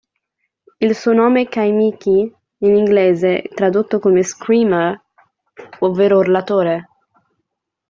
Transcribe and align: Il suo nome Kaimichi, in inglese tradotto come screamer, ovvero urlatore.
Il 0.85 0.95
suo 0.95 1.13
nome 1.13 1.47
Kaimichi, 1.47 2.21
in 2.61 2.75
inglese 2.75 3.43
tradotto 3.53 3.99
come 3.99 4.23
screamer, 4.23 4.99
ovvero 5.81 6.17
urlatore. 6.17 6.89